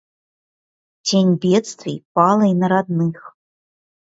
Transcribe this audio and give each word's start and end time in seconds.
Тень 1.05 1.33
бедствий 1.43 2.03
пала 2.13 2.45
и 2.51 2.55
на 2.61 2.67
родных. 2.73 3.19